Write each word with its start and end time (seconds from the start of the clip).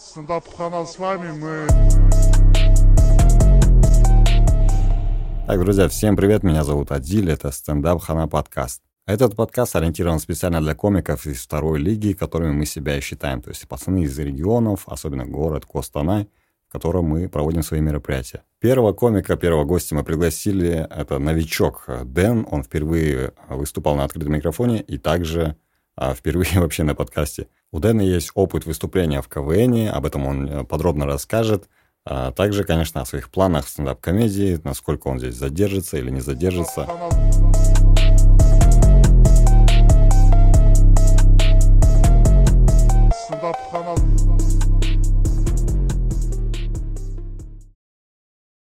Стендап 0.00 0.48
Хана 0.56 0.86
с 0.86 0.98
вами, 0.98 1.30
мы... 1.30 1.66
Так, 5.46 5.60
друзья, 5.60 5.88
всем 5.88 6.16
привет, 6.16 6.42
меня 6.42 6.64
зовут 6.64 6.90
Адиль, 6.90 7.30
это 7.30 7.50
стендап 7.50 8.00
Хана 8.00 8.26
подкаст. 8.26 8.80
Этот 9.06 9.36
подкаст 9.36 9.76
ориентирован 9.76 10.18
специально 10.18 10.62
для 10.62 10.74
комиков 10.74 11.26
из 11.26 11.42
второй 11.42 11.78
лиги, 11.80 12.14
которыми 12.14 12.52
мы 12.52 12.64
себя 12.64 12.96
и 12.96 13.02
считаем. 13.02 13.42
То 13.42 13.50
есть 13.50 13.68
пацаны 13.68 14.04
из 14.04 14.18
регионов, 14.18 14.84
особенно 14.86 15.26
город 15.26 15.66
Костанай, 15.70 16.30
в 16.68 16.72
котором 16.72 17.04
мы 17.04 17.28
проводим 17.28 17.62
свои 17.62 17.80
мероприятия. 17.80 18.42
Первого 18.58 18.94
комика, 18.94 19.36
первого 19.36 19.64
гостя 19.64 19.94
мы 19.94 20.02
пригласили, 20.02 20.88
это 20.90 21.18
новичок 21.18 21.84
Дэн, 22.04 22.46
он 22.50 22.62
впервые 22.62 23.34
выступал 23.50 23.96
на 23.96 24.04
открытом 24.04 24.32
микрофоне 24.32 24.80
и 24.80 24.96
также 24.96 25.56
а, 25.94 26.14
впервые 26.14 26.48
вообще 26.58 26.84
на 26.84 26.94
подкасте. 26.94 27.48
У 27.72 27.78
Дэна 27.78 28.00
есть 28.00 28.32
опыт 28.34 28.66
выступления 28.66 29.22
в 29.22 29.28
КВН, 29.28 29.88
об 29.94 30.04
этом 30.04 30.26
он 30.26 30.48
э, 30.48 30.64
подробно 30.64 31.06
расскажет. 31.06 31.68
А 32.04 32.32
также, 32.32 32.64
конечно, 32.64 33.00
о 33.00 33.06
своих 33.06 33.30
планах 33.30 33.66
в 33.66 33.68
стендап-комедии, 33.68 34.60
насколько 34.64 35.06
он 35.06 35.20
здесь 35.20 35.36
задержится 35.36 35.96
или 35.96 36.10
не 36.10 36.20
задержится. 36.20 36.88
стендап-канал 43.12 43.99